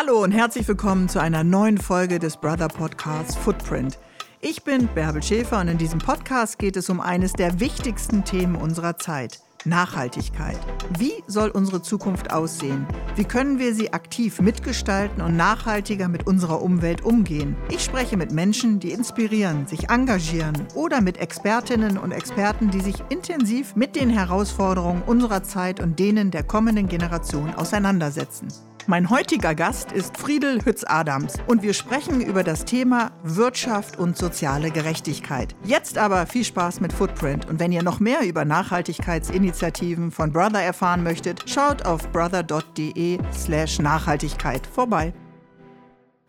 [0.00, 3.98] Hallo und herzlich willkommen zu einer neuen Folge des Brother Podcasts Footprint.
[4.40, 8.54] Ich bin Bärbel Schäfer und in diesem Podcast geht es um eines der wichtigsten Themen
[8.54, 9.40] unserer Zeit.
[9.64, 10.56] Nachhaltigkeit.
[10.96, 12.86] Wie soll unsere Zukunft aussehen?
[13.16, 17.56] Wie können wir sie aktiv mitgestalten und nachhaltiger mit unserer Umwelt umgehen?
[17.68, 23.02] Ich spreche mit Menschen, die inspirieren, sich engagieren oder mit Expertinnen und Experten, die sich
[23.08, 28.46] intensiv mit den Herausforderungen unserer Zeit und denen der kommenden Generation auseinandersetzen.
[28.90, 34.70] Mein heutiger Gast ist Friedel Hütz-Adams und wir sprechen über das Thema Wirtschaft und soziale
[34.70, 35.54] Gerechtigkeit.
[35.62, 40.62] Jetzt aber viel Spaß mit Footprint und wenn ihr noch mehr über Nachhaltigkeitsinitiativen von Brother
[40.62, 45.12] erfahren möchtet, schaut auf brother.de/slash Nachhaltigkeit vorbei.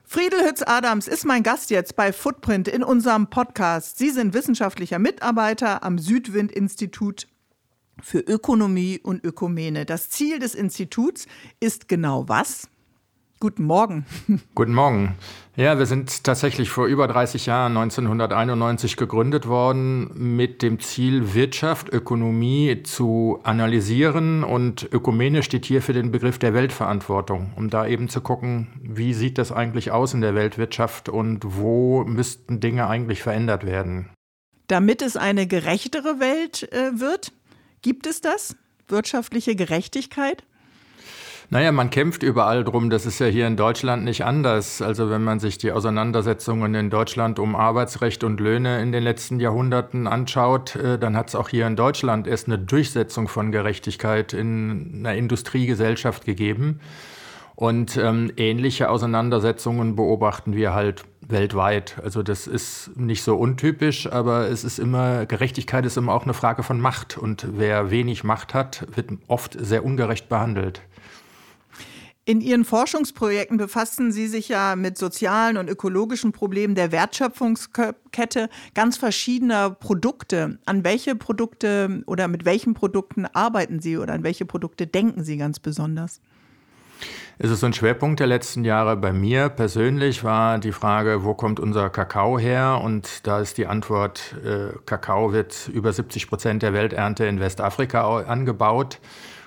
[0.03, 3.97] Friedel Hütz-Adams ist mein Gast jetzt bei Footprint in unserem Podcast.
[3.97, 7.29] Sie sind wissenschaftlicher Mitarbeiter am Südwind-Institut
[8.01, 9.85] für Ökonomie und Ökumene.
[9.85, 11.27] Das Ziel des Instituts
[11.59, 12.67] ist genau was?
[13.41, 14.05] Guten Morgen.
[14.55, 15.15] Guten Morgen.
[15.55, 21.87] Ja, wir sind tatsächlich vor über 30 Jahren, 1991, gegründet worden mit dem Ziel, Wirtschaft,
[21.87, 24.43] Ökonomie zu analysieren.
[24.43, 29.13] Und Ökumene steht hier für den Begriff der Weltverantwortung, um da eben zu gucken, wie
[29.13, 34.09] sieht das eigentlich aus in der Weltwirtschaft und wo müssten Dinge eigentlich verändert werden.
[34.67, 37.31] Damit es eine gerechtere Welt äh, wird,
[37.81, 38.55] Gibt es das?
[38.87, 40.43] Wirtschaftliche Gerechtigkeit?
[41.51, 42.91] Naja, man kämpft überall drum.
[42.91, 44.83] Das ist ja hier in Deutschland nicht anders.
[44.83, 49.39] Also wenn man sich die Auseinandersetzungen in Deutschland um Arbeitsrecht und Löhne in den letzten
[49.39, 54.33] Jahrhunderten anschaut, äh, dann hat es auch hier in Deutschland erst eine Durchsetzung von Gerechtigkeit
[54.33, 56.81] in einer Industriegesellschaft gegeben.
[57.55, 61.97] Und ähm, ähnliche Auseinandersetzungen beobachten wir halt weltweit.
[62.03, 66.33] Also das ist nicht so untypisch, aber es ist immer, Gerechtigkeit ist immer auch eine
[66.33, 67.17] Frage von Macht.
[67.17, 70.81] Und wer wenig Macht hat, wird oft sehr ungerecht behandelt.
[72.25, 78.97] In Ihren Forschungsprojekten befassen Sie sich ja mit sozialen und ökologischen Problemen der Wertschöpfungskette ganz
[78.97, 80.59] verschiedener Produkte.
[80.65, 85.37] An welche Produkte oder mit welchen Produkten arbeiten Sie oder an welche Produkte denken Sie
[85.37, 86.21] ganz besonders?
[87.41, 91.33] Es ist so ein Schwerpunkt der letzten Jahre bei mir persönlich war die Frage, wo
[91.33, 92.81] kommt unser Kakao her?
[92.83, 98.23] Und da ist die Antwort, äh, Kakao wird über 70 Prozent der Welternte in Westafrika
[98.23, 98.99] angebaut.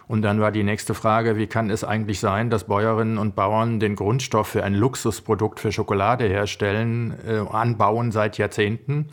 [0.09, 3.79] Und dann war die nächste Frage, wie kann es eigentlich sein, dass Bäuerinnen und Bauern
[3.79, 9.09] den Grundstoff für ein Luxusprodukt für Schokolade herstellen, äh, anbauen seit Jahrzehnten?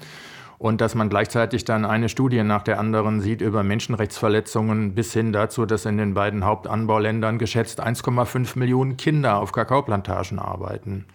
[0.60, 5.32] Und dass man gleichzeitig dann eine Studie nach der anderen sieht über Menschenrechtsverletzungen bis hin
[5.32, 11.06] dazu, dass in den beiden Hauptanbauländern geschätzt 1,5 Millionen Kinder auf Kakaoplantagen arbeiten.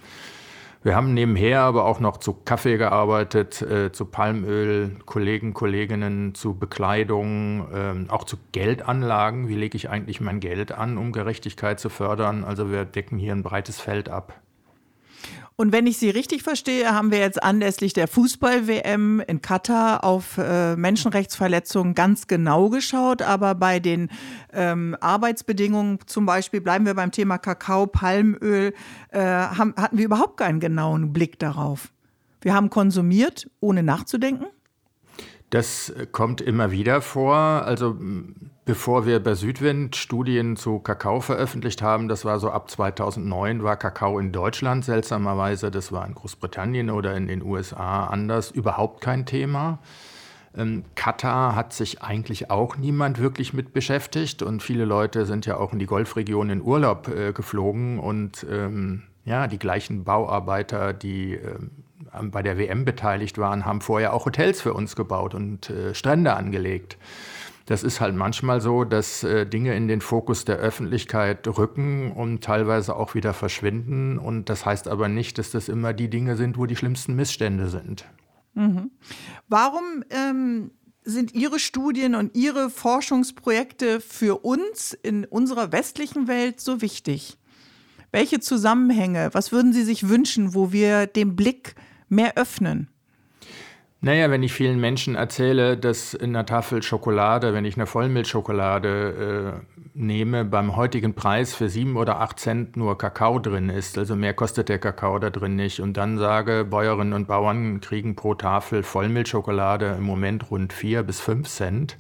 [0.83, 6.59] Wir haben nebenher aber auch noch zu Kaffee gearbeitet, äh, zu Palmöl, Kollegen, Kolleginnen, zu
[6.59, 9.49] Bekleidung, äh, auch zu Geldanlagen.
[9.49, 12.45] Wie lege ich eigentlich mein Geld an, um Gerechtigkeit zu fördern?
[12.45, 14.44] Also wir decken hier ein breites Feld ab.
[15.57, 20.37] Und wenn ich Sie richtig verstehe, haben wir jetzt anlässlich der Fußball-WM in Katar auf
[20.37, 23.23] äh, Menschenrechtsverletzungen ganz genau geschaut.
[23.23, 24.11] Aber bei den
[24.53, 28.75] ähm, Arbeitsbedingungen zum Beispiel, bleiben wir beim Thema Kakao, Palmöl,
[29.11, 31.93] äh, haben, hatten wir überhaupt keinen genauen Blick darauf.
[32.41, 34.47] Wir haben konsumiert, ohne nachzudenken.
[35.51, 37.37] Das kommt immer wieder vor.
[37.37, 37.97] Also
[38.65, 43.77] bevor wir bei Südwind Studien zu Kakao veröffentlicht haben, das war so ab 2009, war
[43.77, 49.27] Kakao in Deutschland seltsamerweise, das war in Großbritannien oder in den USA anders, überhaupt kein
[49.27, 49.79] Thema.
[50.57, 55.57] Ähm, Katar hat sich eigentlich auch niemand wirklich mit beschäftigt und viele Leute sind ja
[55.57, 61.35] auch in die Golfregion in Urlaub äh, geflogen und ähm, ja, die gleichen Bauarbeiter, die
[61.35, 65.95] ähm, bei der WM beteiligt waren, haben vorher auch Hotels für uns gebaut und äh,
[65.95, 66.99] Strände angelegt.
[67.67, 72.45] Das ist halt manchmal so, dass äh, Dinge in den Fokus der Öffentlichkeit rücken und
[72.45, 74.19] teilweise auch wieder verschwinden.
[74.19, 77.69] Und das heißt aber nicht, dass das immer die Dinge sind, wo die schlimmsten Missstände
[77.69, 78.05] sind.
[78.53, 78.91] Mhm.
[79.49, 86.83] Warum ähm, sind Ihre Studien und Ihre Forschungsprojekte für uns in unserer westlichen Welt so
[86.83, 87.39] wichtig?
[88.13, 91.75] Welche Zusammenhänge, was würden Sie sich wünschen, wo wir den Blick
[92.09, 92.91] mehr öffnen?
[94.05, 99.63] Naja, wenn ich vielen Menschen erzähle, dass in einer Tafel Schokolade, wenn ich eine Vollmilchschokolade
[99.65, 104.15] äh, nehme, beim heutigen Preis für sieben oder acht Cent nur Kakao drin ist, also
[104.15, 108.35] mehr kostet der Kakao da drin nicht, und dann sage, Bäuerinnen und Bauern kriegen pro
[108.35, 111.97] Tafel Vollmilchschokolade im Moment rund vier bis fünf Cent,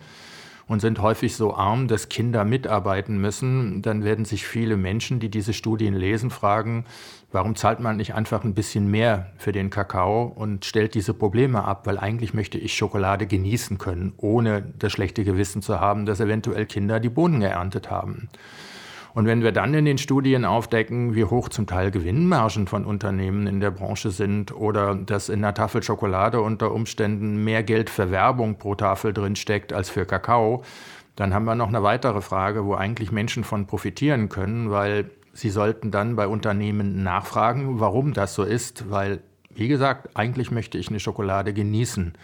[0.66, 5.28] und sind häufig so arm, dass Kinder mitarbeiten müssen, dann werden sich viele Menschen, die
[5.28, 6.84] diese Studien lesen, fragen,
[7.32, 11.64] warum zahlt man nicht einfach ein bisschen mehr für den Kakao und stellt diese Probleme
[11.64, 16.20] ab, weil eigentlich möchte ich Schokolade genießen können, ohne das schlechte Gewissen zu haben, dass
[16.20, 18.28] eventuell Kinder die Bohnen geerntet haben.
[19.14, 23.46] Und wenn wir dann in den Studien aufdecken, wie hoch zum Teil Gewinnmargen von Unternehmen
[23.46, 28.10] in der Branche sind oder dass in einer Tafel Schokolade unter Umständen mehr Geld für
[28.10, 30.64] Werbung pro Tafel drinsteckt als für Kakao,
[31.14, 35.50] dann haben wir noch eine weitere Frage, wo eigentlich Menschen von profitieren können, weil sie
[35.50, 39.20] sollten dann bei Unternehmen nachfragen, warum das so ist, weil,
[39.50, 42.14] wie gesagt, eigentlich möchte ich eine Schokolade genießen.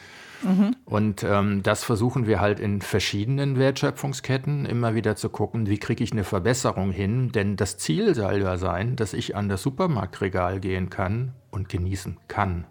[0.42, 0.76] Mhm.
[0.84, 6.02] Und ähm, das versuchen wir halt in verschiedenen Wertschöpfungsketten immer wieder zu gucken, wie kriege
[6.02, 7.32] ich eine Verbesserung hin.
[7.32, 12.18] Denn das Ziel soll ja sein, dass ich an das Supermarktregal gehen kann und genießen
[12.28, 12.66] kann.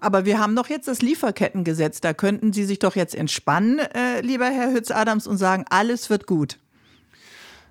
[0.00, 2.00] Aber wir haben doch jetzt das Lieferkettengesetz.
[2.00, 6.26] Da könnten Sie sich doch jetzt entspannen, äh, lieber Herr Hütz-Adams, und sagen, alles wird
[6.26, 6.58] gut.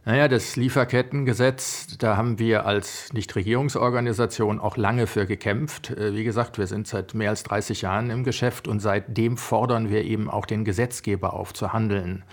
[0.09, 5.91] Naja, das Lieferkettengesetz, da haben wir als Nichtregierungsorganisation auch lange für gekämpft.
[5.91, 9.91] Äh, wie gesagt, wir sind seit mehr als 30 Jahren im Geschäft und seitdem fordern
[9.91, 12.23] wir eben auch den Gesetzgeber auf zu handeln.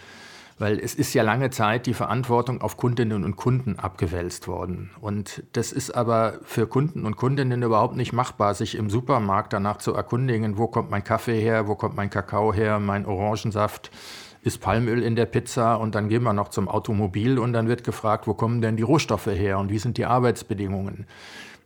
[0.59, 4.91] Weil es ist ja lange Zeit die Verantwortung auf Kundinnen und Kunden abgewälzt worden.
[5.03, 9.77] Und das ist aber für Kunden und Kundinnen überhaupt nicht machbar, sich im Supermarkt danach
[9.77, 13.91] zu erkundigen, wo kommt mein Kaffee her, wo kommt mein Kakao her, mein Orangensaft
[14.47, 17.83] ist Palmöl in der Pizza und dann gehen wir noch zum Automobil und dann wird
[17.83, 21.07] gefragt, wo kommen denn die Rohstoffe her und wie sind die Arbeitsbedingungen.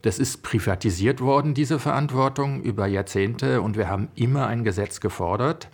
[0.01, 5.69] Das ist privatisiert worden, diese Verantwortung, über Jahrzehnte und wir haben immer ein Gesetz gefordert.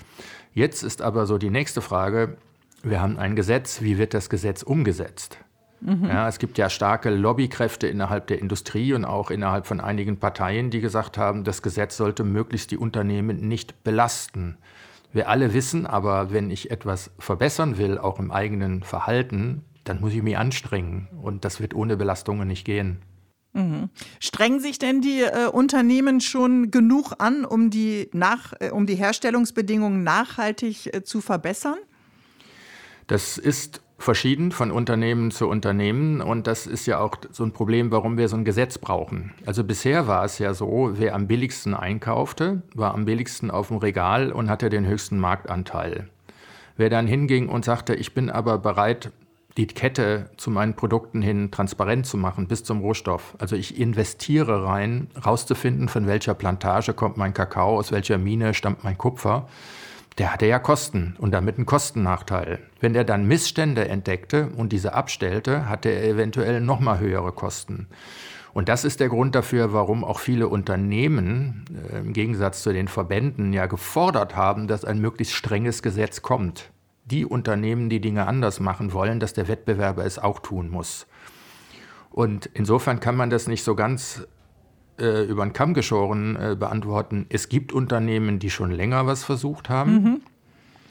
[0.53, 2.35] Jetzt ist aber so die nächste Frage,
[2.83, 5.37] wir haben ein Gesetz, wie wird das Gesetz umgesetzt?
[5.79, 6.05] Mhm.
[6.09, 10.71] Ja, es gibt ja starke Lobbykräfte innerhalb der Industrie und auch innerhalb von einigen Parteien,
[10.71, 14.57] die gesagt haben, das Gesetz sollte möglichst die Unternehmen nicht belasten
[15.13, 20.13] wir alle wissen, aber wenn ich etwas verbessern will, auch im eigenen Verhalten, dann muss
[20.13, 21.07] ich mich anstrengen.
[21.21, 23.01] Und das wird ohne Belastungen nicht gehen.
[23.53, 23.89] Mhm.
[24.19, 28.95] Strengen sich denn die äh, Unternehmen schon genug an, um die, nach, äh, um die
[28.95, 31.77] Herstellungsbedingungen nachhaltig äh, zu verbessern?
[33.07, 36.21] Das ist verschieden von Unternehmen zu Unternehmen.
[36.21, 39.33] Und das ist ja auch so ein Problem, warum wir so ein Gesetz brauchen.
[39.45, 43.77] Also bisher war es ja so, wer am billigsten einkaufte, war am billigsten auf dem
[43.77, 46.07] Regal und hatte den höchsten Marktanteil.
[46.77, 49.11] Wer dann hinging und sagte, ich bin aber bereit,
[49.57, 53.35] die Kette zu meinen Produkten hin transparent zu machen, bis zum Rohstoff.
[53.39, 58.83] Also ich investiere rein, rauszufinden, von welcher Plantage kommt mein Kakao, aus welcher Mine stammt
[58.83, 59.47] mein Kupfer
[60.17, 62.59] der hatte ja Kosten und damit einen Kostennachteil.
[62.79, 67.87] Wenn er dann Missstände entdeckte und diese abstellte, hatte er eventuell nochmal höhere Kosten.
[68.53, 72.87] Und das ist der Grund dafür, warum auch viele Unternehmen äh, im Gegensatz zu den
[72.87, 76.71] Verbänden ja gefordert haben, dass ein möglichst strenges Gesetz kommt.
[77.05, 81.05] Die Unternehmen, die Dinge anders machen wollen, dass der Wettbewerber es auch tun muss.
[82.09, 84.27] Und insofern kann man das nicht so ganz
[84.99, 87.25] äh, über den Kamm geschoren äh, beantworten.
[87.29, 89.91] Es gibt Unternehmen, die schon länger was versucht haben.
[89.93, 90.21] Mhm.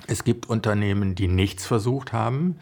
[0.06, 2.56] Es gibt Unternehmen, die nichts versucht haben.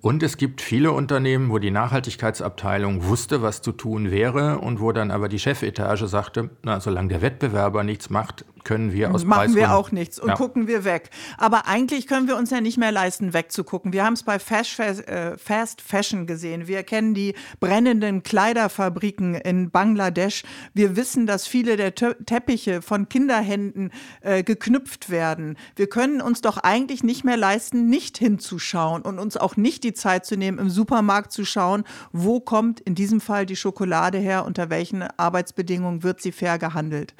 [0.00, 4.92] Und es gibt viele Unternehmen, wo die Nachhaltigkeitsabteilung wusste, was zu tun wäre und wo
[4.92, 9.54] dann aber die Chefetage sagte, na, solange der Wettbewerber nichts macht, können wir aus Machen
[9.54, 10.34] wir auch nichts und ja.
[10.34, 11.10] gucken wir weg.
[11.38, 13.92] Aber eigentlich können wir uns ja nicht mehr leisten, wegzugucken.
[13.92, 16.66] Wir haben es bei Fast, äh, Fast Fashion gesehen.
[16.66, 20.42] Wir kennen die brennenden Kleiderfabriken in Bangladesch.
[20.74, 25.56] Wir wissen, dass viele der Teppiche von Kinderhänden äh, geknüpft werden.
[25.76, 29.94] Wir können uns doch eigentlich nicht mehr leisten, nicht hinzuschauen und uns auch nicht die
[29.94, 34.44] Zeit zu nehmen, im Supermarkt zu schauen, wo kommt in diesem Fall die Schokolade her,
[34.44, 37.14] unter welchen Arbeitsbedingungen wird sie fair gehandelt.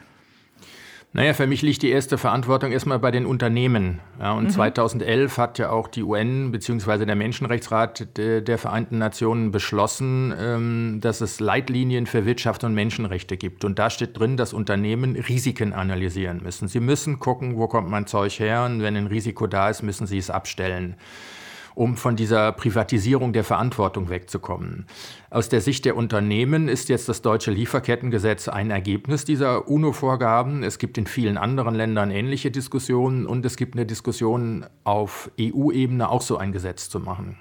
[1.17, 4.01] Naja, für mich liegt die erste Verantwortung erstmal bei den Unternehmen.
[4.21, 4.51] Ja, und mhm.
[4.51, 7.07] 2011 hat ja auch die UN bzw.
[7.07, 13.65] der Menschenrechtsrat der Vereinten Nationen beschlossen, ähm, dass es Leitlinien für Wirtschaft und Menschenrechte gibt.
[13.65, 16.69] Und da steht drin, dass Unternehmen Risiken analysieren müssen.
[16.69, 20.07] Sie müssen gucken, wo kommt mein Zeug her und wenn ein Risiko da ist, müssen
[20.07, 20.97] sie es abstellen
[21.77, 24.87] um von dieser Privatisierung der Verantwortung wegzukommen.
[25.29, 30.63] Aus der Sicht der Unternehmen ist jetzt das deutsche Lieferkettengesetz ein Ergebnis dieser UNO-Vorgaben.
[30.63, 36.09] Es gibt in vielen anderen Ländern ähnliche Diskussionen und es gibt eine Diskussion auf EU-Ebene
[36.09, 37.37] auch so ein Gesetz zu machen.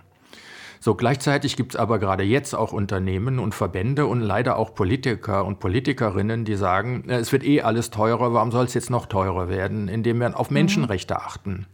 [0.82, 5.46] So, gleichzeitig gibt es aber gerade jetzt auch Unternehmen und Verbände und leider auch Politiker
[5.46, 9.48] und Politikerinnen, die sagen, es wird eh alles teurer, warum soll es jetzt noch teurer
[9.48, 10.56] werden, indem wir auf mhm.
[10.56, 11.68] Menschenrechte achten.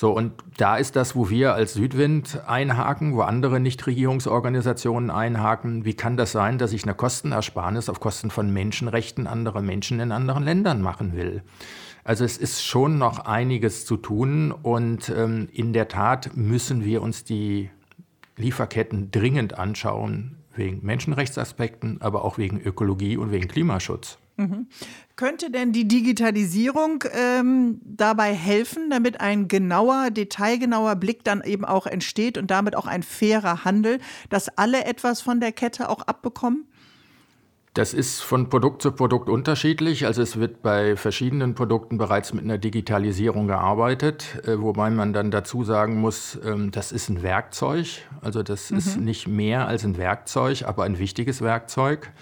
[0.00, 5.84] So, und da ist das, wo wir als Südwind einhaken, wo andere Nichtregierungsorganisationen einhaken.
[5.84, 10.12] Wie kann das sein, dass ich eine Kostenersparnis auf Kosten von Menschenrechten anderer Menschen in
[10.12, 11.42] anderen Ländern machen will?
[12.04, 17.02] Also es ist schon noch einiges zu tun und ähm, in der Tat müssen wir
[17.02, 17.68] uns die
[18.36, 24.16] Lieferketten dringend anschauen, wegen Menschenrechtsaspekten, aber auch wegen Ökologie und wegen Klimaschutz.
[24.38, 24.68] Mhm.
[25.16, 31.86] Könnte denn die Digitalisierung ähm, dabei helfen, damit ein genauer, detailgenauer Blick dann eben auch
[31.86, 33.98] entsteht und damit auch ein fairer Handel,
[34.30, 36.68] dass alle etwas von der Kette auch abbekommen?
[37.74, 40.06] Das ist von Produkt zu Produkt unterschiedlich.
[40.06, 45.32] Also es wird bei verschiedenen Produkten bereits mit einer Digitalisierung gearbeitet, äh, wobei man dann
[45.32, 47.86] dazu sagen muss, ähm, das ist ein Werkzeug.
[48.20, 48.78] Also das mhm.
[48.78, 52.12] ist nicht mehr als ein Werkzeug, aber ein wichtiges Werkzeug.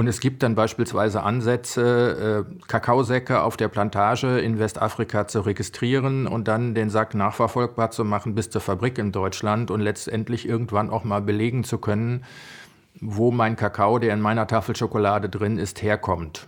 [0.00, 6.26] Und es gibt dann beispielsweise Ansätze, äh, Kakaosäcke auf der Plantage in Westafrika zu registrieren
[6.26, 10.88] und dann den Sack nachverfolgbar zu machen bis zur Fabrik in Deutschland und letztendlich irgendwann
[10.88, 12.24] auch mal belegen zu können,
[12.98, 16.46] wo mein Kakao, der in meiner Tafel Schokolade drin ist, herkommt.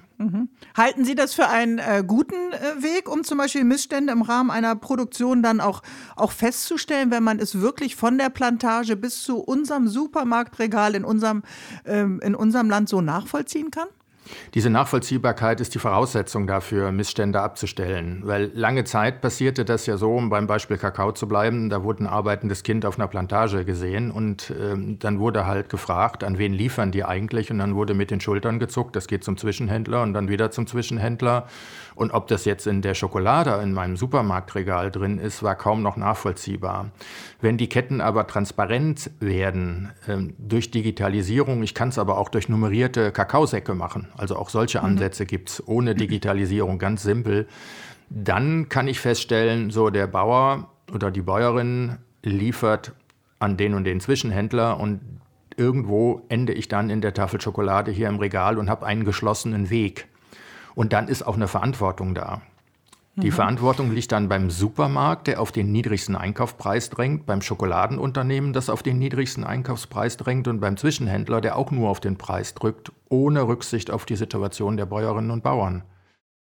[0.76, 4.50] Halten Sie das für einen äh, guten äh, Weg, um zum Beispiel Missstände im Rahmen
[4.50, 5.82] einer Produktion dann auch,
[6.16, 11.42] auch festzustellen, wenn man es wirklich von der Plantage bis zu unserem Supermarktregal in unserem,
[11.84, 13.88] ähm, in unserem Land so nachvollziehen kann?
[14.54, 18.22] Diese Nachvollziehbarkeit ist die Voraussetzung dafür, Missstände abzustellen.
[18.24, 22.04] Weil lange Zeit passierte das ja so, um beim Beispiel Kakao zu bleiben, da wurde
[22.04, 26.52] ein arbeitendes Kind auf einer Plantage gesehen und ähm, dann wurde halt gefragt, an wen
[26.52, 27.50] liefern die eigentlich?
[27.50, 30.66] Und dann wurde mit den Schultern gezuckt, das geht zum Zwischenhändler und dann wieder zum
[30.66, 31.48] Zwischenhändler.
[31.94, 35.96] Und ob das jetzt in der Schokolade in meinem Supermarktregal drin ist, war kaum noch
[35.96, 36.90] nachvollziehbar.
[37.40, 42.48] Wenn die Ketten aber transparent werden ähm, durch Digitalisierung, ich kann es aber auch durch
[42.48, 44.86] nummerierte Kakaosäcke machen, also auch solche mhm.
[44.86, 47.46] Ansätze gibt es ohne Digitalisierung, ganz simpel,
[48.10, 52.92] dann kann ich feststellen, so der Bauer oder die Bäuerin liefert
[53.38, 55.00] an den und den Zwischenhändler und
[55.56, 59.70] irgendwo ende ich dann in der Tafel Schokolade hier im Regal und habe einen geschlossenen
[59.70, 60.08] Weg.
[60.74, 62.40] Und dann ist auch eine Verantwortung da.
[63.16, 63.34] Die mhm.
[63.34, 68.82] Verantwortung liegt dann beim Supermarkt, der auf den niedrigsten Einkaufspreis drängt, beim Schokoladenunternehmen, das auf
[68.82, 73.46] den niedrigsten Einkaufspreis drängt und beim Zwischenhändler, der auch nur auf den Preis drückt, ohne
[73.46, 75.82] Rücksicht auf die Situation der Bäuerinnen und Bauern.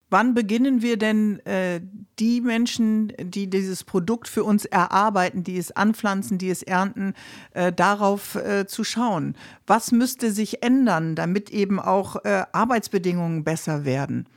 [0.10, 1.82] Wann beginnen wir denn äh,
[2.18, 7.14] die Menschen, die dieses Produkt für uns erarbeiten, die es anpflanzen, die es ernten,
[7.52, 9.36] äh, darauf äh, zu schauen?
[9.66, 14.30] Was müsste sich ändern, damit eben auch äh, Arbeitsbedingungen besser werden?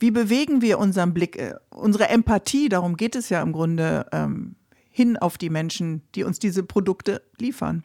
[0.00, 4.56] Wie bewegen wir unseren Blick, äh, unsere Empathie, darum geht es ja im Grunde, ähm,
[4.90, 7.84] hin auf die Menschen, die uns diese Produkte liefern?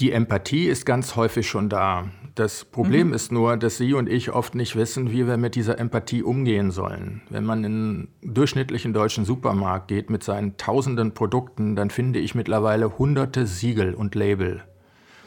[0.00, 2.06] Die Empathie ist ganz häufig schon da.
[2.34, 3.12] Das Problem mhm.
[3.12, 6.70] ist nur, dass Sie und ich oft nicht wissen, wie wir mit dieser Empathie umgehen
[6.70, 7.20] sollen.
[7.28, 12.34] Wenn man in einen durchschnittlichen deutschen Supermarkt geht mit seinen tausenden Produkten, dann finde ich
[12.34, 14.62] mittlerweile hunderte Siegel und Label.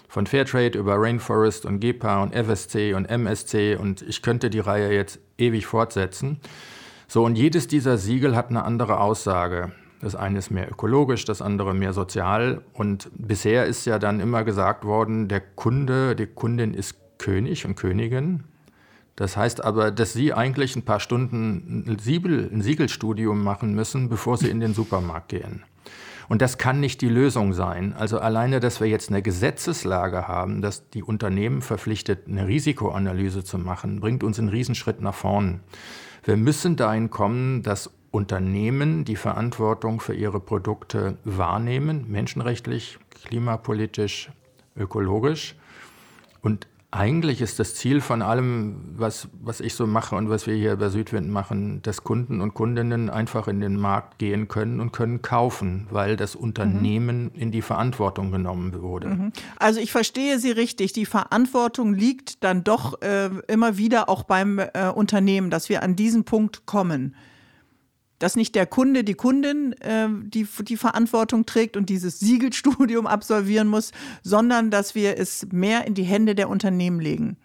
[0.09, 4.91] Von Fairtrade über Rainforest und GEPA und FSC und MSC und ich könnte die Reihe
[4.91, 6.39] jetzt ewig fortsetzen.
[7.07, 9.71] So, und jedes dieser Siegel hat eine andere Aussage.
[10.03, 12.61] Das eine ist mehr ökologisch, das andere mehr sozial.
[12.73, 17.75] Und bisher ist ja dann immer gesagt worden, der Kunde, die Kundin ist König und
[17.75, 18.43] Königin.
[19.15, 24.09] Das heißt aber, dass Sie eigentlich ein paar Stunden ein, Siegel, ein Siegelstudium machen müssen,
[24.09, 25.63] bevor Sie in den Supermarkt gehen.
[26.27, 27.93] Und das kann nicht die Lösung sein.
[27.93, 33.57] Also alleine, dass wir jetzt eine Gesetzeslage haben, dass die Unternehmen verpflichtet, eine Risikoanalyse zu
[33.57, 35.61] machen, bringt uns einen Riesenschritt nach vorn.
[36.25, 44.29] Wir müssen dahin kommen, dass Unternehmen die Verantwortung für ihre Produkte wahrnehmen, menschenrechtlich, klimapolitisch,
[44.77, 45.55] ökologisch.
[46.43, 50.53] Und eigentlich ist das Ziel von allem, was, was ich so mache und was wir
[50.53, 54.91] hier bei Südwind machen, dass Kunden und Kundinnen einfach in den Markt gehen können und
[54.91, 57.41] können kaufen, weil das Unternehmen mhm.
[57.41, 59.07] in die Verantwortung genommen wurde.
[59.07, 59.33] Mhm.
[59.57, 60.93] Also ich verstehe Sie richtig.
[60.93, 65.95] Die Verantwortung liegt dann doch äh, immer wieder auch beim äh, Unternehmen, dass wir an
[65.95, 67.15] diesen Punkt kommen
[68.23, 73.67] dass nicht der Kunde, die Kundin äh, die, die Verantwortung trägt und dieses Siegelstudium absolvieren
[73.67, 77.35] muss, sondern dass wir es mehr in die Hände der Unternehmen legen.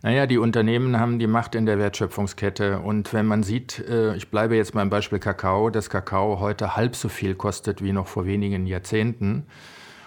[0.00, 2.80] Naja, die Unternehmen haben die Macht in der Wertschöpfungskette.
[2.80, 6.96] Und wenn man sieht, äh, ich bleibe jetzt beim Beispiel Kakao, dass Kakao heute halb
[6.96, 9.44] so viel kostet wie noch vor wenigen Jahrzehnten.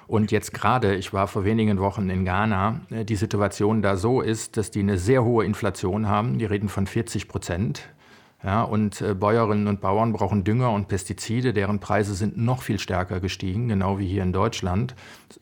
[0.07, 4.21] Und jetzt gerade, ich war vor wenigen Wochen in Ghana, äh, die Situation da so
[4.21, 6.39] ist, dass die eine sehr hohe Inflation haben.
[6.39, 7.89] Die reden von 40 Prozent.
[8.43, 12.77] Ja, und äh, Bäuerinnen und Bauern brauchen Dünger und Pestizide, deren Preise sind noch viel
[12.77, 14.95] stärker gestiegen, genau wie hier in Deutschland.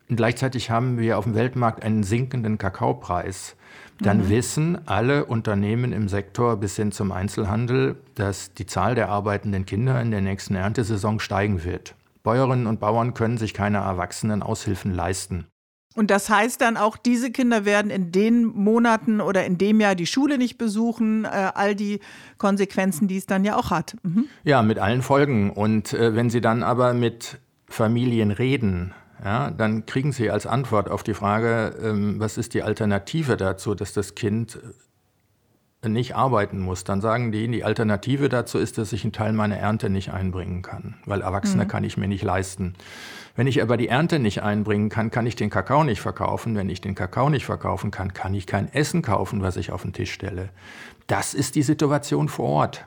[0.09, 3.57] Und gleichzeitig haben wir auf dem Weltmarkt einen sinkenden Kakaopreis.
[3.99, 4.29] Dann mhm.
[4.29, 10.01] wissen alle Unternehmen im Sektor bis hin zum Einzelhandel, dass die Zahl der arbeitenden Kinder
[10.01, 11.95] in der nächsten Erntesaison steigen wird.
[12.23, 15.45] Bäuerinnen und Bauern können sich keine erwachsenen Aushilfen leisten.
[15.95, 19.95] Und das heißt dann auch, diese Kinder werden in den Monaten oder in dem Jahr
[19.95, 22.01] die Schule nicht besuchen, äh, all die
[22.37, 23.95] Konsequenzen, die es dann ja auch hat.
[24.03, 24.25] Mhm.
[24.43, 25.49] Ja, mit allen Folgen.
[25.51, 30.91] Und äh, wenn Sie dann aber mit Familien reden, ja, dann kriegen Sie als Antwort
[30.91, 34.59] auf die Frage, ähm, was ist die Alternative dazu, dass das Kind
[35.89, 39.57] nicht arbeiten muss, dann sagen die, die Alternative dazu ist, dass ich einen Teil meiner
[39.57, 41.67] Ernte nicht einbringen kann, weil Erwachsene mhm.
[41.67, 42.75] kann ich mir nicht leisten.
[43.35, 46.55] Wenn ich aber die Ernte nicht einbringen kann, kann ich den Kakao nicht verkaufen.
[46.55, 49.81] Wenn ich den Kakao nicht verkaufen kann, kann ich kein Essen kaufen, was ich auf
[49.81, 50.49] den Tisch stelle.
[51.07, 52.85] Das ist die Situation vor Ort.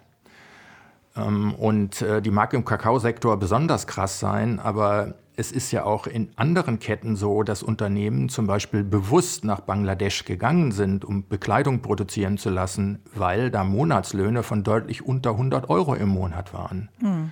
[1.17, 6.09] Ähm, und äh, die mag im Kakaosektor besonders krass sein, aber es ist ja auch
[6.09, 11.81] in anderen Ketten so, dass Unternehmen zum Beispiel bewusst nach Bangladesch gegangen sind, um Bekleidung
[11.81, 16.89] produzieren zu lassen, weil da Monatslöhne von deutlich unter 100 Euro im Monat waren.
[16.99, 17.31] Hm.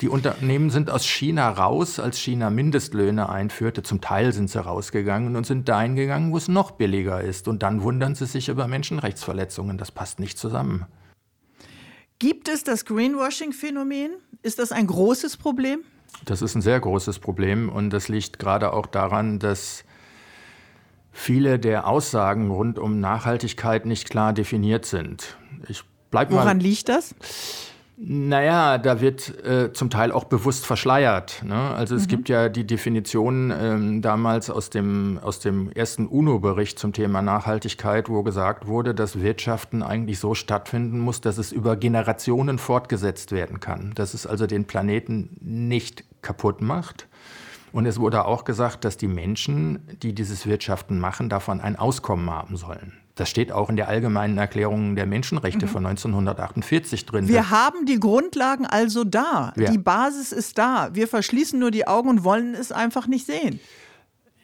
[0.00, 3.82] Die Unternehmen sind aus China raus, als China Mindestlöhne einführte.
[3.82, 7.46] Zum Teil sind sie rausgegangen und sind dahin gegangen, wo es noch billiger ist.
[7.46, 9.76] Und dann wundern sie sich über Menschenrechtsverletzungen.
[9.76, 10.86] Das passt nicht zusammen.
[12.18, 14.12] Gibt es das Greenwashing-Phänomen?
[14.42, 15.80] Ist das ein großes Problem?
[16.24, 19.84] Das ist ein sehr großes Problem und das liegt gerade auch daran, dass
[21.12, 25.36] viele der Aussagen rund um Nachhaltigkeit nicht klar definiert sind.
[25.68, 27.14] Ich bleib Woran mal, liegt das?
[28.00, 31.42] Naja, da wird äh, zum Teil auch bewusst verschleiert.
[31.44, 31.56] Ne?
[31.56, 32.08] Also es mhm.
[32.08, 38.08] gibt ja die Definition ähm, damals aus dem, aus dem ersten UNO-Bericht zum Thema Nachhaltigkeit,
[38.08, 43.58] wo gesagt wurde, dass Wirtschaften eigentlich so stattfinden muss, dass es über Generationen fortgesetzt werden
[43.58, 43.94] kann.
[43.96, 47.08] Dass es also den Planeten nicht kaputt macht.
[47.72, 52.30] Und es wurde auch gesagt, dass die Menschen, die dieses Wirtschaften machen, davon ein Auskommen
[52.30, 52.92] haben sollen.
[53.18, 55.70] Das steht auch in der Allgemeinen Erklärung der Menschenrechte mhm.
[55.70, 57.26] von 1948 drin.
[57.26, 59.52] Wir haben die Grundlagen also da.
[59.56, 59.70] Ja.
[59.70, 60.90] Die Basis ist da.
[60.92, 63.58] Wir verschließen nur die Augen und wollen es einfach nicht sehen.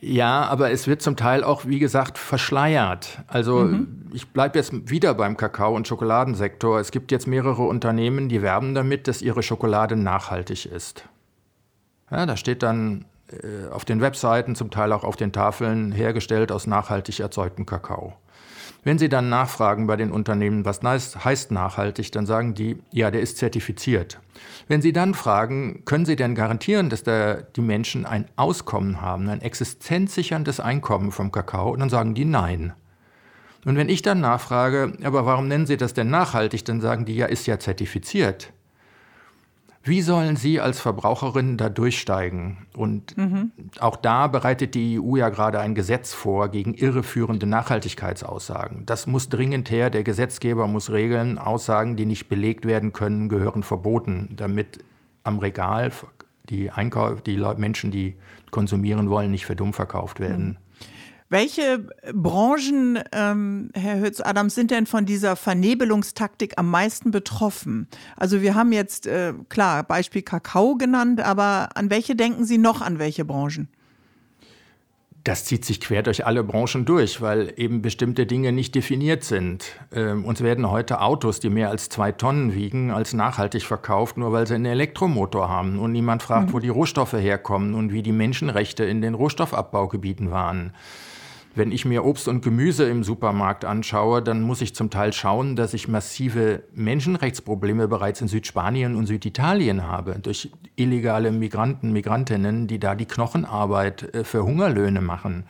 [0.00, 3.20] Ja, aber es wird zum Teil auch, wie gesagt, verschleiert.
[3.28, 4.10] Also mhm.
[4.12, 6.80] ich bleibe jetzt wieder beim Kakao- und Schokoladensektor.
[6.80, 11.04] Es gibt jetzt mehrere Unternehmen, die werben damit, dass ihre Schokolade nachhaltig ist.
[12.10, 16.50] Ja, da steht dann äh, auf den Webseiten, zum Teil auch auf den Tafeln, hergestellt
[16.50, 18.14] aus nachhaltig erzeugtem Kakao.
[18.84, 23.22] Wenn Sie dann nachfragen bei den Unternehmen, was heißt nachhaltig, dann sagen die, ja, der
[23.22, 24.20] ist zertifiziert.
[24.68, 29.28] Wenn Sie dann fragen, können Sie denn garantieren, dass da die Menschen ein Auskommen haben,
[29.28, 32.74] ein existenzsicherndes Einkommen vom Kakao, dann sagen die nein.
[33.64, 37.16] Und wenn ich dann nachfrage, aber warum nennen Sie das denn nachhaltig, dann sagen die,
[37.16, 38.52] ja, ist ja zertifiziert.
[39.86, 42.66] Wie sollen Sie als Verbraucherin da durchsteigen?
[42.74, 43.52] Und mhm.
[43.80, 48.86] auch da bereitet die EU ja gerade ein Gesetz vor gegen irreführende Nachhaltigkeitsaussagen.
[48.86, 49.90] Das muss dringend her.
[49.90, 54.78] Der Gesetzgeber muss regeln, Aussagen, die nicht belegt werden können, gehören verboten, damit
[55.22, 55.92] am Regal
[56.48, 58.16] die, Einkauf, die Menschen, die
[58.50, 60.46] konsumieren wollen, nicht für dumm verkauft werden.
[60.46, 60.56] Mhm.
[61.30, 67.88] Welche Branchen, ähm, Herr Hötz-Adams, sind denn von dieser Vernebelungstaktik am meisten betroffen?
[68.16, 72.82] Also wir haben jetzt, äh, klar, Beispiel Kakao genannt, aber an welche denken Sie noch,
[72.82, 73.68] an welche Branchen?
[75.24, 79.64] Das zieht sich quer durch alle Branchen durch, weil eben bestimmte Dinge nicht definiert sind.
[79.90, 84.32] Ähm, uns werden heute Autos, die mehr als zwei Tonnen wiegen, als nachhaltig verkauft, nur
[84.32, 85.78] weil sie einen Elektromotor haben.
[85.78, 86.52] Und niemand fragt, mhm.
[86.52, 90.74] wo die Rohstoffe herkommen und wie die Menschenrechte in den Rohstoffabbaugebieten waren.
[91.56, 95.54] Wenn ich mir Obst und Gemüse im Supermarkt anschaue, dann muss ich zum Teil schauen,
[95.54, 102.80] dass ich massive Menschenrechtsprobleme bereits in Südspanien und Süditalien habe, durch illegale Migranten, Migrantinnen, die
[102.80, 105.44] da die Knochenarbeit äh, für Hungerlöhne machen.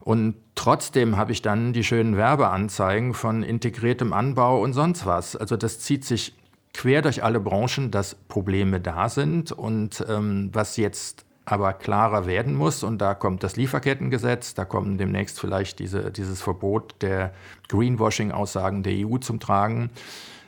[0.00, 5.36] Und trotzdem habe ich dann die schönen Werbeanzeigen von integriertem Anbau und sonst was.
[5.36, 6.34] Also das zieht sich
[6.74, 12.54] quer durch alle Branchen, dass Probleme da sind und ähm, was jetzt aber klarer werden
[12.54, 12.82] muss.
[12.82, 17.32] Und da kommt das Lieferkettengesetz, da kommen demnächst vielleicht diese, dieses Verbot der
[17.68, 19.90] Greenwashing-Aussagen der EU zum Tragen.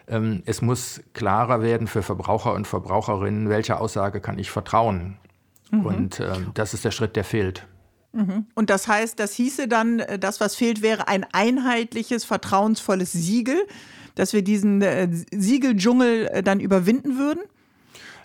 [0.06, 5.16] Ähm, es muss klarer werden für Verbraucher und Verbraucherinnen, welcher Aussage kann ich vertrauen.
[5.70, 5.86] Mhm.
[5.86, 7.66] Und ähm, das ist der Schritt, der fehlt.
[8.12, 8.46] Mhm.
[8.54, 13.56] Und das heißt, das hieße dann, äh, das, was fehlt, wäre ein einheitliches, vertrauensvolles Siegel,
[14.14, 17.40] dass wir diesen äh, Siegeldschungel äh, dann überwinden würden?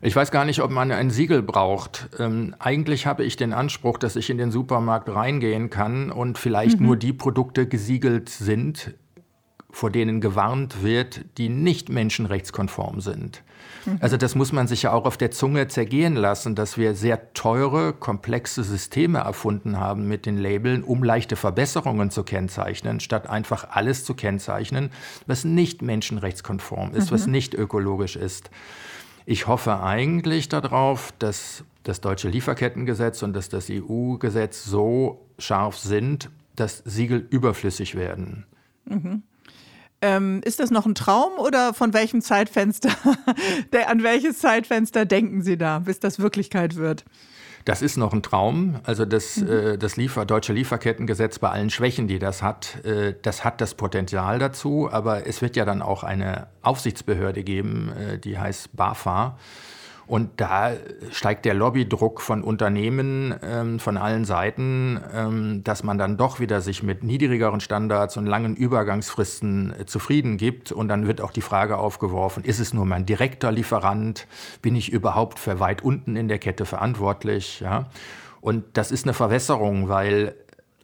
[0.02, 2.10] Ich weiß gar nicht, ob man ein Siegel braucht.
[2.20, 6.80] Ähm, eigentlich habe ich den Anspruch, dass ich in den Supermarkt reingehen kann und vielleicht
[6.80, 6.86] mhm.
[6.86, 8.94] nur die Produkte gesiegelt sind,
[9.72, 13.44] vor denen gewarnt wird, die nicht menschenrechtskonform sind.
[13.86, 13.98] Mhm.
[14.00, 17.34] Also das muss man sich ja auch auf der Zunge zergehen lassen, dass wir sehr
[17.34, 23.68] teure, komplexe Systeme erfunden haben mit den Labeln, um leichte Verbesserungen zu kennzeichnen, statt einfach
[23.72, 24.92] alles zu kennzeichnen,
[25.28, 27.16] was nicht menschenrechtskonform ist, mhm.
[27.16, 28.50] was nicht ökologisch ist.
[29.32, 36.32] Ich hoffe eigentlich darauf, dass das deutsche Lieferkettengesetz und dass das EU-Gesetz so scharf sind,
[36.56, 38.48] dass Siegel überflüssig werden.
[38.86, 39.22] Mhm.
[40.02, 42.90] Ähm, ist das noch ein Traum oder von welchem Zeitfenster,
[43.88, 47.06] an welches Zeitfenster denken Sie da, bis das Wirklichkeit wird?
[47.66, 48.80] Das ist noch ein Traum.
[48.84, 49.50] Also das, mhm.
[49.50, 53.76] äh, das Liefer, deutsche Lieferkettengesetz bei allen Schwächen, die das hat, äh, das hat das
[53.76, 54.90] Potenzial dazu.
[54.92, 59.38] Aber es wird ja dann auch eine Aufsichtsbehörde geben, äh, die heißt BAFA.
[60.10, 60.72] Und da
[61.12, 66.62] steigt der Lobbydruck von Unternehmen ähm, von allen Seiten, ähm, dass man dann doch wieder
[66.62, 70.72] sich mit niedrigeren Standards und langen Übergangsfristen äh, zufrieden gibt.
[70.72, 74.26] Und dann wird auch die Frage aufgeworfen, ist es nur mein direkter Lieferant?
[74.64, 77.60] Bin ich überhaupt für weit unten in der Kette verantwortlich?
[77.60, 77.86] Ja?
[78.42, 80.34] Und das ist eine Verwässerung, weil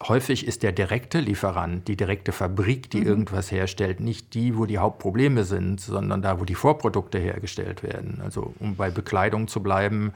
[0.04, 3.08] häufig ist der direkte Lieferant, die direkte Fabrik, die mhm.
[3.08, 8.22] irgendwas herstellt, nicht die, wo die Hauptprobleme sind, sondern da, wo die Vorprodukte hergestellt werden.
[8.24, 10.14] Also um bei Bekleidung zu bleiben,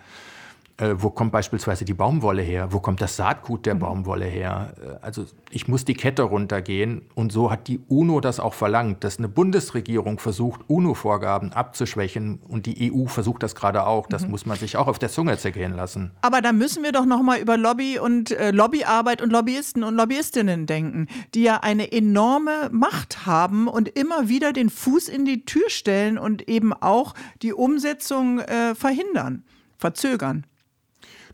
[0.79, 2.71] äh, wo kommt beispielsweise die Baumwolle her?
[2.71, 3.79] Wo kommt das Saatgut der mhm.
[3.79, 4.73] Baumwolle her?
[4.81, 7.01] Äh, also ich muss die Kette runtergehen.
[7.15, 12.39] Und so hat die UNO das auch verlangt, dass eine Bundesregierung versucht, UNO-Vorgaben abzuschwächen.
[12.47, 14.07] Und die EU versucht das gerade auch.
[14.07, 14.31] Das mhm.
[14.31, 16.11] muss man sich auch auf der Zunge zergehen lassen.
[16.21, 19.95] Aber da müssen wir doch noch mal über Lobby und äh, Lobbyarbeit und Lobbyisten und
[19.95, 25.43] Lobbyistinnen denken, die ja eine enorme Macht haben und immer wieder den Fuß in die
[25.45, 29.43] Tür stellen und eben auch die Umsetzung äh, verhindern,
[29.77, 30.45] verzögern.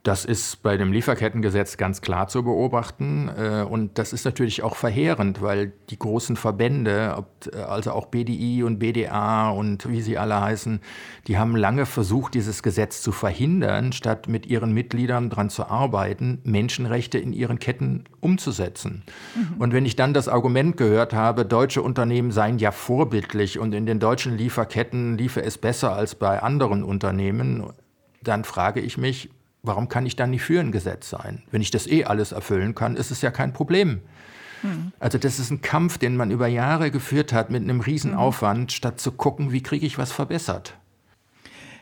[0.06, 3.28] Das ist bei dem Lieferkettengesetz ganz klar zu beobachten.
[3.28, 7.26] Äh, und das ist natürlich auch verheerend, weil die großen Verbände,
[7.68, 10.80] also auch BDI und BDA und wie sie alle heißen,
[11.26, 16.40] die haben lange versucht, dieses Gesetz zu verhindern, statt mit ihren Mitgliedern daran zu arbeiten,
[16.44, 19.02] Menschenrechte in ihren Ketten umzusetzen.
[19.34, 19.60] Mhm.
[19.60, 23.88] Und wenn ich dann das Argument gehört habe, deutsche Unternehmen seien ja vorbildlich und in
[23.88, 27.64] den deutschen Lieferketten liefe es besser als bei anderen Unternehmen,
[28.22, 29.32] dann frage ich mich,
[29.66, 31.44] Warum kann ich dann nicht für ein Gesetz sein?
[31.52, 34.02] Wenn ich das eh alles erfüllen kann, ist es ja kein Problem.
[34.62, 34.92] Hm.
[35.00, 38.76] Also das ist ein Kampf, den man über Jahre geführt hat mit einem Riesenaufwand, hm.
[38.76, 40.78] statt zu gucken, wie kriege ich was verbessert.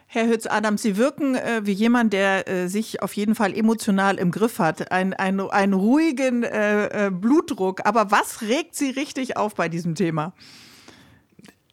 [0.08, 4.30] Herr Hütz-Adams, Sie wirken äh, wie jemand, der äh, sich auf jeden Fall emotional im
[4.30, 7.82] Griff hat, ein, ein, einen ruhigen äh, äh Blutdruck.
[7.86, 10.34] Aber was regt Sie richtig auf bei diesem Thema?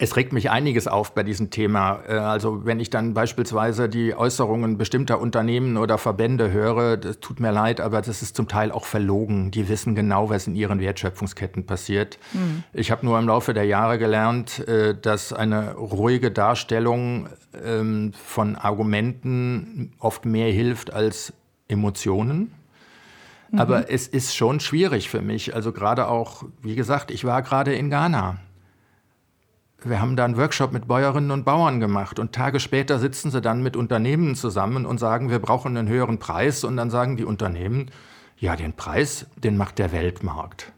[0.03, 2.01] Es regt mich einiges auf bei diesem Thema.
[2.09, 7.39] Äh, also wenn ich dann beispielsweise die Äußerungen bestimmter Unternehmen oder Verbände höre, das tut
[7.39, 9.51] mir leid, aber das ist zum Teil auch verlogen.
[9.51, 12.19] Die wissen genau, was in ihren Wertschöpfungsketten passiert.
[12.33, 12.65] Mhm.
[12.73, 17.29] Ich habe nur im Laufe der Jahre gelernt, äh, dass eine ruhige Darstellung
[17.63, 21.35] ähm, von Argumenten oft mehr hilft als
[21.69, 22.53] Emotionen.
[23.51, 23.59] Mhm.
[23.59, 25.55] Aber es ist schon schwierig für mich.
[25.55, 28.39] Also gerade auch, wie gesagt, ich war gerade in Ghana
[29.89, 33.41] wir haben da einen Workshop mit Bäuerinnen und Bauern gemacht und Tage später sitzen sie
[33.41, 37.25] dann mit Unternehmen zusammen und sagen, wir brauchen einen höheren Preis und dann sagen die
[37.25, 37.91] Unternehmen,
[38.39, 40.73] ja, den Preis, den macht der Weltmarkt.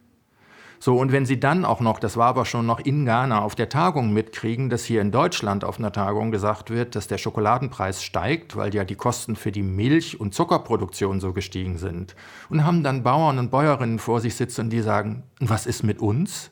[0.84, 3.54] So, und wenn Sie dann auch noch, das war aber schon noch in Ghana auf
[3.54, 8.02] der Tagung mitkriegen, dass hier in Deutschland auf einer Tagung gesagt wird, dass der Schokoladenpreis
[8.02, 12.16] steigt, weil ja die Kosten für die Milch- und Zuckerproduktion so gestiegen sind.
[12.50, 16.50] Und haben dann Bauern und Bäuerinnen vor sich sitzen, die sagen, was ist mit uns?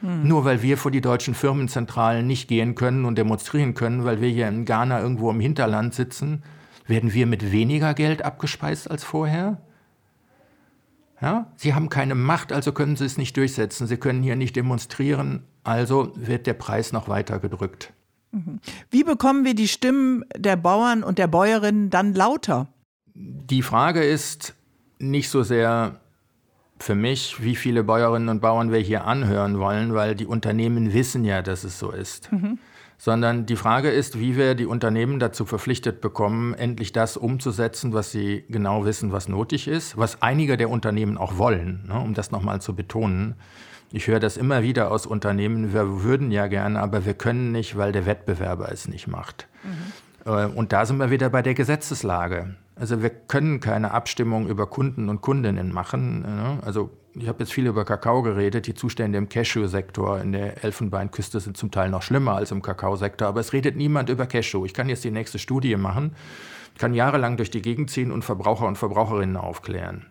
[0.00, 0.28] Hm.
[0.28, 4.28] Nur weil wir vor die deutschen Firmenzentralen nicht gehen können und demonstrieren können, weil wir
[4.28, 6.42] hier in Ghana irgendwo im Hinterland sitzen,
[6.86, 9.60] werden wir mit weniger Geld abgespeist als vorher?
[11.20, 11.50] Ja?
[11.56, 13.86] Sie haben keine Macht, also können Sie es nicht durchsetzen.
[13.86, 17.92] Sie können hier nicht demonstrieren, also wird der Preis noch weiter gedrückt.
[18.32, 18.60] Mhm.
[18.90, 22.68] Wie bekommen wir die Stimmen der Bauern und der Bäuerinnen dann lauter?
[23.14, 24.54] Die Frage ist
[24.98, 26.00] nicht so sehr,
[26.78, 31.24] für mich, wie viele Bäuerinnen und Bauern wir hier anhören wollen, weil die Unternehmen wissen
[31.24, 32.30] ja, dass es so ist.
[32.32, 32.58] Mhm.
[32.98, 38.10] Sondern die Frage ist, wie wir die Unternehmen dazu verpflichtet bekommen, endlich das umzusetzen, was
[38.10, 42.30] sie genau wissen, was nötig ist, was einige der Unternehmen auch wollen, ne, um das
[42.30, 43.34] nochmal zu betonen.
[43.92, 47.76] Ich höre das immer wieder aus Unternehmen, wir würden ja gerne, aber wir können nicht,
[47.76, 49.46] weil der Wettbewerber es nicht macht.
[49.62, 50.32] Mhm.
[50.32, 52.56] Äh, und da sind wir wieder bei der Gesetzeslage.
[52.78, 56.20] Also wir können keine Abstimmung über Kunden und Kundinnen machen.
[56.20, 56.58] Ne?
[56.62, 58.66] Also ich habe jetzt viel über Kakao geredet.
[58.66, 63.28] Die Zustände im Cashew-Sektor in der Elfenbeinküste sind zum Teil noch schlimmer als im Kakaosektor.
[63.28, 64.66] Aber es redet niemand über Cashew.
[64.66, 66.14] Ich kann jetzt die nächste Studie machen,
[66.76, 70.04] kann jahrelang durch die Gegend ziehen und Verbraucher und Verbraucherinnen aufklären.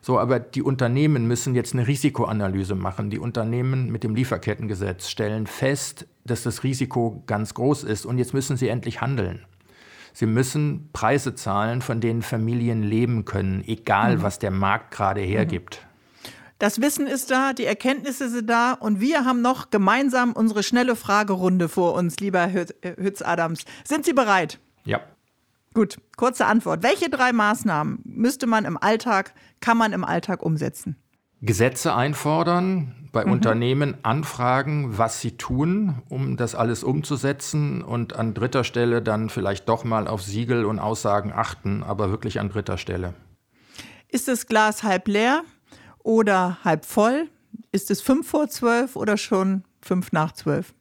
[0.00, 3.10] So, aber die Unternehmen müssen jetzt eine Risikoanalyse machen.
[3.10, 8.34] Die Unternehmen mit dem Lieferkettengesetz stellen fest, dass das Risiko ganz groß ist und jetzt
[8.34, 9.46] müssen sie endlich handeln.
[10.14, 14.22] Sie müssen Preise zahlen, von denen Familien leben können, egal mhm.
[14.22, 15.26] was der Markt gerade mhm.
[15.26, 15.86] hergibt.
[16.58, 20.94] Das Wissen ist da, die Erkenntnisse sind da und wir haben noch gemeinsam unsere schnelle
[20.94, 23.64] Fragerunde vor uns, lieber Hütz-Adams.
[23.82, 24.60] Sind Sie bereit?
[24.84, 25.00] Ja.
[25.74, 26.84] Gut, kurze Antwort.
[26.84, 30.96] Welche drei Maßnahmen müsste man im Alltag, kann man im Alltag umsetzen?
[31.42, 33.32] Gesetze einfordern, bei mhm.
[33.32, 39.68] Unternehmen anfragen, was sie tun, um das alles umzusetzen und an dritter Stelle dann vielleicht
[39.70, 43.14] doch mal auf Siegel und Aussagen achten, aber wirklich an dritter Stelle.
[44.08, 45.42] Ist das Glas halb leer
[46.02, 47.28] oder halb voll?
[47.72, 50.74] Ist es fünf vor zwölf oder schon fünf nach zwölf?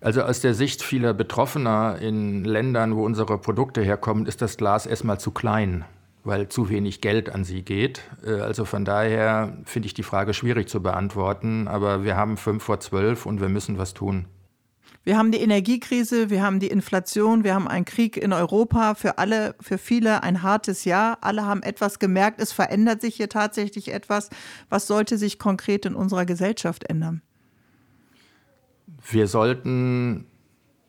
[0.00, 4.86] Also aus der Sicht vieler Betroffener in Ländern, wo unsere Produkte herkommen, ist das Glas
[4.86, 5.84] erstmal zu klein
[6.28, 8.02] weil zu wenig Geld an sie geht.
[8.24, 12.62] Äh, also von daher finde ich die Frage schwierig zu beantworten, aber wir haben fünf
[12.62, 14.26] vor zwölf und wir müssen was tun.
[15.04, 19.16] Wir haben die Energiekrise, wir haben die Inflation, wir haben einen Krieg in Europa, für
[19.16, 21.16] alle, für viele ein hartes Jahr.
[21.22, 24.28] Alle haben etwas gemerkt, es verändert sich hier tatsächlich etwas.
[24.68, 27.22] Was sollte sich konkret in unserer Gesellschaft ändern?
[29.10, 30.26] Wir sollten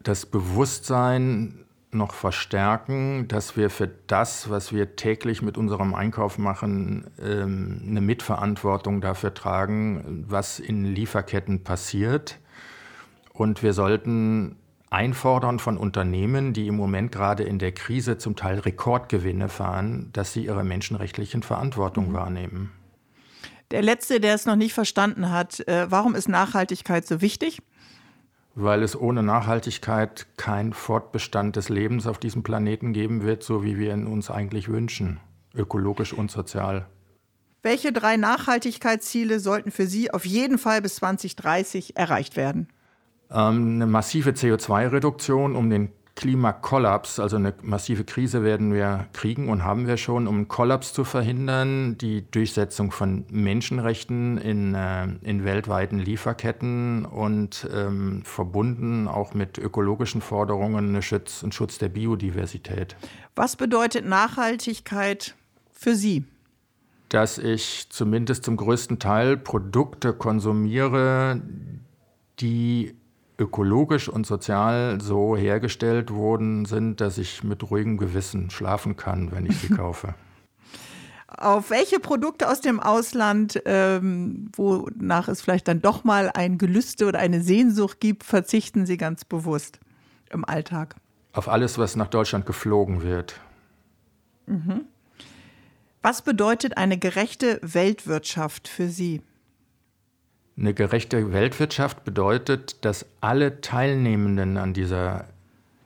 [0.03, 7.09] das Bewusstsein noch verstärken, dass wir für das, was wir täglich mit unserem Einkauf machen,
[7.19, 12.39] ähm, eine Mitverantwortung dafür tragen, was in Lieferketten passiert.
[13.33, 14.57] Und wir sollten
[14.89, 20.33] einfordern von Unternehmen, die im Moment gerade in der Krise zum Teil Rekordgewinne fahren, dass
[20.33, 22.13] sie ihre menschenrechtlichen Verantwortung mhm.
[22.13, 22.71] wahrnehmen.
[23.71, 27.61] Der Letzte, der es noch nicht verstanden hat, äh, warum ist Nachhaltigkeit so wichtig?
[28.55, 33.77] Weil es ohne Nachhaltigkeit kein Fortbestand des Lebens auf diesem Planeten geben wird, so wie
[33.77, 35.19] wir ihn uns eigentlich wünschen,
[35.53, 36.87] ökologisch und sozial.
[37.61, 42.69] Welche drei Nachhaltigkeitsziele sollten für Sie auf jeden Fall bis 2030 erreicht werden?
[43.31, 49.63] Ähm, eine massive CO2-Reduktion, um den Klimakollaps, also eine massive Krise werden wir kriegen und
[49.63, 55.45] haben wir schon, um einen Kollaps zu verhindern, die Durchsetzung von Menschenrechten in, äh, in
[55.45, 62.97] weltweiten Lieferketten und ähm, verbunden auch mit ökologischen Forderungen eine Schutz, einen Schutz der Biodiversität.
[63.37, 65.35] Was bedeutet Nachhaltigkeit
[65.71, 66.25] für Sie?
[67.07, 71.41] Dass ich zumindest zum größten Teil Produkte konsumiere,
[72.41, 72.98] die
[73.39, 79.45] ökologisch und sozial so hergestellt worden sind, dass ich mit ruhigem Gewissen schlafen kann, wenn
[79.45, 80.13] ich sie kaufe.
[81.27, 87.05] Auf welche Produkte aus dem Ausland, ähm, wonach es vielleicht dann doch mal ein Gelüste
[87.05, 89.79] oder eine Sehnsucht gibt, verzichten Sie ganz bewusst
[90.31, 90.95] im Alltag?
[91.31, 93.39] Auf alles, was nach Deutschland geflogen wird.
[94.47, 94.85] Mhm.
[96.01, 99.21] Was bedeutet eine gerechte Weltwirtschaft für Sie?
[100.59, 105.29] Eine gerechte Weltwirtschaft bedeutet, dass alle Teilnehmenden an dieser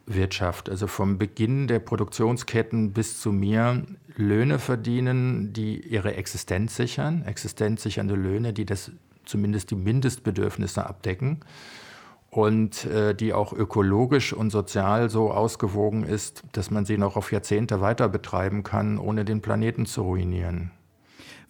[0.08, 3.84] Wirtschaft, also vom Beginn der Produktionsketten bis zu mir,
[4.16, 8.92] Löhne verdienen, die ihre Existenz sichern, existenzsichernde Löhne, die das
[9.26, 11.42] zumindest die Mindestbedürfnisse abdecken
[12.32, 17.32] und äh, die auch ökologisch und sozial so ausgewogen ist, dass man sie noch auf
[17.32, 20.72] Jahrzehnte weiter betreiben kann, ohne den Planeten zu ruinieren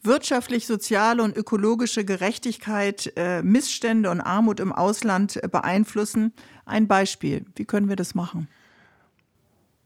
[0.06, 6.34] wirtschaftlich, soziale und ökologische Gerechtigkeit, äh, Missstände und Armut im Ausland äh, beeinflussen.
[6.66, 7.46] Ein Beispiel.
[7.56, 8.48] Wie können wir das machen?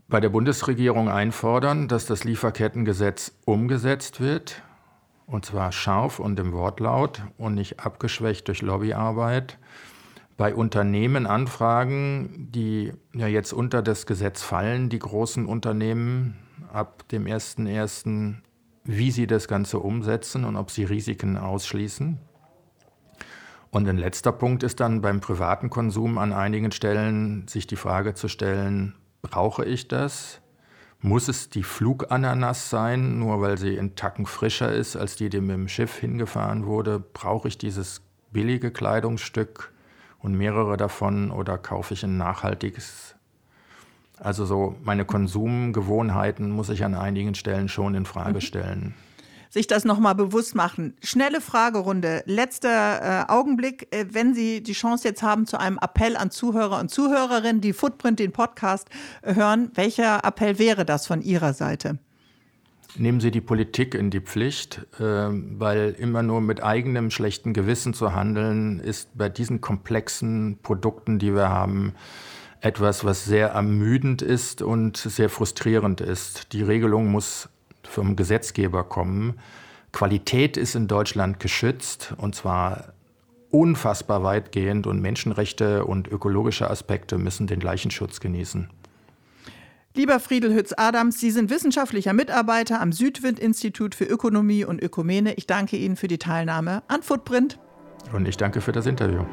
[0.10, 4.62] Bei der Bundesregierung einfordern, dass das Lieferkettengesetz umgesetzt wird,
[5.26, 9.58] und zwar scharf und im Wortlaut und nicht abgeschwächt durch Lobbyarbeit.
[10.38, 16.38] Bei Unternehmen anfragen, die ja jetzt unter das Gesetz fallen, die großen Unternehmen
[16.72, 18.36] ab dem 1.1
[18.88, 22.18] wie sie das Ganze umsetzen und ob sie Risiken ausschließen.
[23.70, 28.14] Und ein letzter Punkt ist dann beim privaten Konsum an einigen Stellen sich die Frage
[28.14, 30.42] zu stellen, brauche ich das?
[31.00, 35.42] Muss es die Flugananas sein, nur weil sie in Tacken frischer ist als die, die
[35.42, 37.00] mit dem Schiff hingefahren wurde?
[37.00, 39.74] Brauche ich dieses billige Kleidungsstück
[40.20, 43.17] und mehrere davon oder kaufe ich ein nachhaltiges
[44.20, 48.42] also so meine Konsumgewohnheiten muss ich an einigen Stellen schon in Frage mhm.
[48.42, 48.94] stellen.
[49.50, 50.96] Sich das nochmal bewusst machen.
[51.02, 52.22] Schnelle Fragerunde.
[52.26, 56.80] Letzter äh, Augenblick, äh, wenn Sie die Chance jetzt haben zu einem Appell an Zuhörer
[56.80, 58.90] und Zuhörerinnen, die Footprint, den Podcast
[59.22, 61.98] äh, hören, welcher Appell wäre das von Ihrer Seite?
[62.98, 67.94] Nehmen Sie die Politik in die Pflicht, äh, weil immer nur mit eigenem schlechten Gewissen
[67.94, 71.94] zu handeln, ist bei diesen komplexen Produkten, die wir haben,
[72.62, 76.54] etwas, was sehr ermüdend ist und sehr frustrierend ist.
[76.54, 77.50] Die Regelung muss
[77.84, 79.40] vom Gesetzgeber kommen.
[79.92, 82.94] Qualität ist in Deutschland geschützt und zwar
[83.50, 88.70] unfassbar weitgehend und Menschenrechte und ökologische Aspekte müssen den gleichen Schutz genießen.
[89.96, 95.34] Lieber Friedel Hütz-Adams, Sie sind wissenschaftlicher Mitarbeiter am Südwind-Institut für Ökonomie und Ökumene.
[95.36, 97.58] Ich danke Ihnen für die Teilnahme an Footprint.
[98.14, 99.26] Und ich danke für das Interview.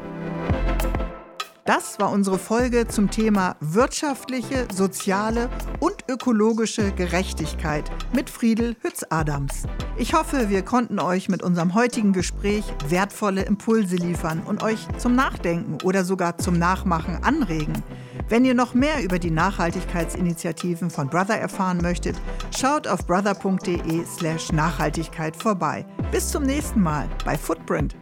[1.66, 5.48] Das war unsere Folge zum Thema wirtschaftliche, soziale
[5.80, 9.62] und ökologische Gerechtigkeit mit Friedel Hütz-Adams.
[9.96, 15.14] Ich hoffe, wir konnten euch mit unserem heutigen Gespräch wertvolle Impulse liefern und euch zum
[15.14, 17.82] Nachdenken oder sogar zum Nachmachen anregen.
[18.28, 22.16] Wenn ihr noch mehr über die Nachhaltigkeitsinitiativen von Brother erfahren möchtet,
[22.54, 25.86] schaut auf brother.de/nachhaltigkeit slash vorbei.
[26.12, 27.96] Bis zum nächsten Mal bei Footprint